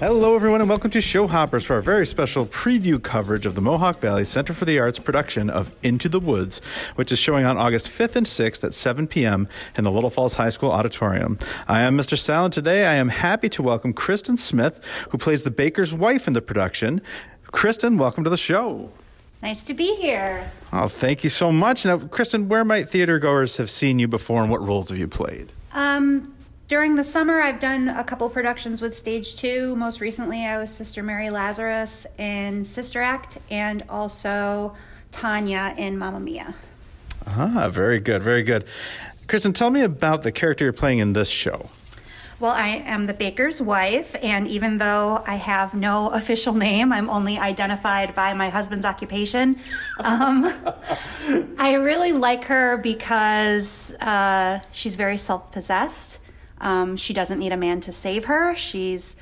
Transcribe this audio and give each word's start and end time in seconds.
Hello, 0.00 0.34
everyone, 0.34 0.62
and 0.62 0.70
welcome 0.70 0.90
to 0.92 1.00
Show 1.02 1.26
Hoppers 1.26 1.62
for 1.62 1.74
our 1.74 1.82
very 1.82 2.06
special 2.06 2.46
preview 2.46 3.02
coverage 3.02 3.44
of 3.44 3.54
the 3.54 3.60
Mohawk 3.60 4.00
Valley 4.00 4.24
Center 4.24 4.54
for 4.54 4.64
the 4.64 4.78
Arts 4.78 4.98
production 4.98 5.50
of 5.50 5.70
Into 5.82 6.08
the 6.08 6.18
Woods, 6.18 6.62
which 6.94 7.12
is 7.12 7.18
showing 7.18 7.44
on 7.44 7.58
August 7.58 7.86
5th 7.86 8.16
and 8.16 8.24
6th 8.24 8.64
at 8.64 8.72
7 8.72 9.06
p.m. 9.06 9.46
in 9.76 9.84
the 9.84 9.90
Little 9.90 10.08
Falls 10.08 10.36
High 10.36 10.48
School 10.48 10.72
Auditorium. 10.72 11.38
I 11.68 11.82
am 11.82 11.98
Mr. 11.98 12.16
Sal, 12.16 12.46
and 12.46 12.52
today 12.54 12.86
I 12.86 12.94
am 12.94 13.10
happy 13.10 13.50
to 13.50 13.62
welcome 13.62 13.92
Kristen 13.92 14.38
Smith, 14.38 14.82
who 15.10 15.18
plays 15.18 15.42
the 15.42 15.50
baker's 15.50 15.92
wife 15.92 16.26
in 16.26 16.32
the 16.32 16.40
production. 16.40 17.02
Kristen, 17.48 17.98
welcome 17.98 18.24
to 18.24 18.30
the 18.30 18.38
show. 18.38 18.90
Nice 19.42 19.62
to 19.64 19.74
be 19.74 19.96
here. 19.96 20.50
Oh, 20.72 20.88
thank 20.88 21.24
you 21.24 21.28
so 21.28 21.52
much. 21.52 21.84
Now, 21.84 21.98
Kristen, 21.98 22.48
where 22.48 22.64
might 22.64 22.88
theater 22.88 23.18
goers 23.18 23.58
have 23.58 23.68
seen 23.68 23.98
you 23.98 24.08
before, 24.08 24.40
and 24.40 24.50
what 24.50 24.66
roles 24.66 24.88
have 24.88 24.96
you 24.96 25.08
played? 25.08 25.52
Um, 25.74 26.34
during 26.70 26.94
the 26.94 27.02
summer, 27.02 27.42
I've 27.42 27.58
done 27.58 27.88
a 27.88 28.04
couple 28.04 28.30
productions 28.30 28.80
with 28.80 28.96
Stage 28.96 29.34
Two. 29.34 29.74
Most 29.74 30.00
recently, 30.00 30.46
I 30.46 30.56
was 30.56 30.70
Sister 30.70 31.02
Mary 31.02 31.28
Lazarus 31.28 32.06
in 32.16 32.64
Sister 32.64 33.02
Act, 33.02 33.38
and 33.50 33.82
also 33.88 34.76
Tanya 35.10 35.74
in 35.76 35.98
Mamma 35.98 36.20
Mia. 36.20 36.54
Ah, 37.26 37.68
very 37.72 37.98
good, 37.98 38.22
very 38.22 38.44
good. 38.44 38.64
Kristen, 39.26 39.52
tell 39.52 39.70
me 39.70 39.80
about 39.80 40.22
the 40.22 40.30
character 40.30 40.62
you're 40.62 40.72
playing 40.72 41.00
in 41.00 41.12
this 41.12 41.28
show. 41.28 41.70
Well, 42.38 42.52
I 42.52 42.68
am 42.68 43.06
the 43.06 43.14
baker's 43.14 43.60
wife, 43.60 44.14
and 44.22 44.46
even 44.46 44.78
though 44.78 45.24
I 45.26 45.34
have 45.34 45.74
no 45.74 46.08
official 46.20 46.54
name, 46.54 46.92
I'm 46.92 47.10
only 47.10 47.36
identified 47.36 48.14
by 48.14 48.32
my 48.32 48.48
husband's 48.48 48.86
occupation. 48.86 49.58
Um, 49.98 50.44
I 51.58 51.74
really 51.80 52.12
like 52.12 52.44
her 52.44 52.76
because 52.76 53.92
uh, 53.94 54.60
she's 54.70 54.94
very 54.94 55.16
self 55.16 55.50
possessed. 55.50 56.20
Um, 56.60 56.96
she 56.96 57.12
doesn't 57.12 57.38
need 57.38 57.52
a 57.52 57.56
man 57.56 57.80
to 57.82 57.92
save 57.92 58.26
her. 58.26 58.54
She's 58.54 59.16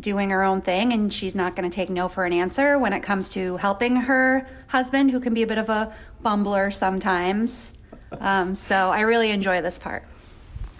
doing 0.00 0.30
her 0.30 0.42
own 0.42 0.62
thing 0.62 0.92
and 0.92 1.12
she's 1.12 1.34
not 1.34 1.56
going 1.56 1.68
to 1.68 1.74
take 1.74 1.90
no 1.90 2.08
for 2.08 2.24
an 2.24 2.32
answer 2.32 2.78
when 2.78 2.92
it 2.92 3.00
comes 3.02 3.28
to 3.30 3.56
helping 3.56 3.96
her 3.96 4.46
husband, 4.68 5.10
who 5.10 5.20
can 5.20 5.34
be 5.34 5.42
a 5.42 5.46
bit 5.46 5.58
of 5.58 5.68
a 5.68 5.92
bumbler 6.22 6.72
sometimes. 6.72 7.72
Um, 8.20 8.54
so 8.54 8.90
I 8.90 9.00
really 9.00 9.30
enjoy 9.30 9.60
this 9.60 9.78
part. 9.78 10.04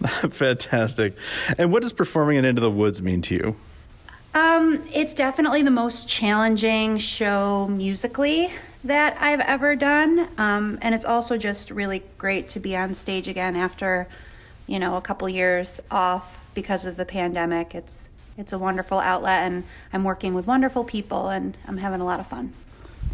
Fantastic. 0.30 1.16
And 1.56 1.72
what 1.72 1.82
does 1.82 1.92
performing 1.92 2.38
in 2.38 2.44
Into 2.44 2.60
the 2.60 2.70
Woods 2.70 3.02
mean 3.02 3.20
to 3.22 3.34
you? 3.34 3.56
Um, 4.34 4.84
it's 4.92 5.14
definitely 5.14 5.62
the 5.62 5.70
most 5.70 6.08
challenging 6.08 6.98
show 6.98 7.66
musically 7.66 8.52
that 8.84 9.16
I've 9.20 9.40
ever 9.40 9.74
done. 9.74 10.28
Um, 10.38 10.78
and 10.80 10.94
it's 10.94 11.04
also 11.04 11.36
just 11.36 11.70
really 11.70 12.04
great 12.18 12.48
to 12.50 12.60
be 12.60 12.76
on 12.76 12.94
stage 12.94 13.26
again 13.26 13.56
after 13.56 14.06
you 14.68 14.78
know, 14.78 14.96
a 14.96 15.00
couple 15.00 15.28
years 15.28 15.80
off 15.90 16.38
because 16.54 16.84
of 16.84 16.96
the 16.96 17.04
pandemic. 17.04 17.74
It's 17.74 18.08
it's 18.36 18.52
a 18.52 18.58
wonderful 18.58 19.00
outlet 19.00 19.40
and 19.42 19.64
I'm 19.92 20.04
working 20.04 20.32
with 20.32 20.46
wonderful 20.46 20.84
people 20.84 21.28
and 21.28 21.56
I'm 21.66 21.78
having 21.78 22.00
a 22.00 22.04
lot 22.04 22.20
of 22.20 22.28
fun. 22.28 22.52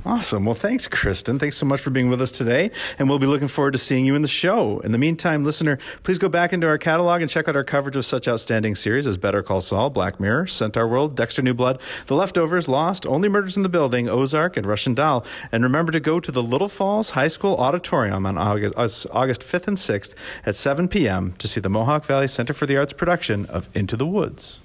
Awesome. 0.07 0.45
Well, 0.45 0.55
thanks, 0.55 0.87
Kristen. 0.87 1.39
Thanks 1.39 1.57
so 1.57 1.65
much 1.65 1.81
for 1.81 1.89
being 1.89 2.11
with 2.11 2.21
us 2.21 2.31
today. 2.31 2.71
And 2.99 3.09
we'll 3.09 3.19
be 3.19 3.27
looking 3.27 3.49
forward 3.49 3.71
to 3.73 3.79
seeing 3.79 4.05
you 4.05 4.15
in 4.15 4.21
the 4.21 4.29
show. 4.29 4.81
In 4.81 4.93
the 4.93 4.99
meantime, 4.99 5.45
listener, 5.45 5.79
please 6.03 6.19
go 6.19 6.29
back 6.29 6.53
into 6.53 6.67
our 6.67 6.77
catalog 6.77 7.23
and 7.23 7.31
check 7.31 7.49
out 7.49 7.57
our 7.57 7.65
coverage 7.65 7.97
of 7.97 8.05
such 8.05 8.29
outstanding 8.29 8.75
series 8.75 9.07
as 9.07 9.17
Better 9.17 9.43
Call 9.43 9.63
Saul, 9.63 9.89
Black 9.89 10.21
Mirror, 10.21 10.45
Centaurworld, 10.45 11.15
Dexter 11.15 11.41
New 11.41 11.55
Blood, 11.55 11.81
The 12.07 12.15
Leftovers, 12.15 12.69
Lost, 12.69 13.07
Only 13.07 13.31
Murders 13.31 13.57
in 13.57 13.63
the 13.63 13.71
Building, 13.71 14.07
Ozark, 14.07 14.59
and 14.59 14.67
Russian 14.67 14.93
Doll. 14.93 15.25
And 15.51 15.65
remember 15.65 15.91
to 15.93 16.01
go 16.01 16.21
to 16.21 16.31
the 16.31 16.43
Little 16.43 16.69
Falls 16.69 17.11
High 17.11 17.29
School 17.29 17.57
Auditorium 17.57 18.27
on 18.27 18.37
August, 18.37 18.75
uh, 18.77 19.09
August 19.11 19.41
5th 19.41 19.69
and 19.69 19.79
6th 19.79 20.13
at 20.45 20.55
7 20.55 20.87
p.m. 20.87 21.33
to 21.39 21.49
see 21.49 21.61
the 21.61 21.71
Mohawk 21.71 22.05
Valley 22.05 22.29
Center 22.29 22.53
for 22.53 22.67
the 22.67 22.77
Arts 22.77 22.93
production 22.93 23.47
of 23.47 23.71
Into 23.75 23.97
the 23.97 24.07
Woods. 24.07 24.61